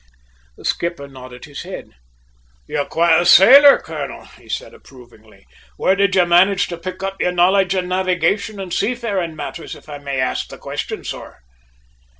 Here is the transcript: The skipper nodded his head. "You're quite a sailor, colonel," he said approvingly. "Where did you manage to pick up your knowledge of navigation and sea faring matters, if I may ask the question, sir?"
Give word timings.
The 0.57 0.65
skipper 0.65 1.07
nodded 1.07 1.45
his 1.45 1.61
head. 1.61 1.91
"You're 2.65 2.85
quite 2.85 3.21
a 3.21 3.25
sailor, 3.27 3.77
colonel," 3.77 4.25
he 4.25 4.49
said 4.49 4.73
approvingly. 4.73 5.45
"Where 5.77 5.95
did 5.95 6.15
you 6.15 6.25
manage 6.25 6.65
to 6.69 6.77
pick 6.79 7.03
up 7.03 7.21
your 7.21 7.33
knowledge 7.33 7.75
of 7.75 7.85
navigation 7.85 8.59
and 8.59 8.73
sea 8.73 8.95
faring 8.95 9.35
matters, 9.35 9.75
if 9.75 9.87
I 9.87 9.99
may 9.99 10.19
ask 10.19 10.47
the 10.47 10.57
question, 10.57 11.03
sir?" 11.03 11.37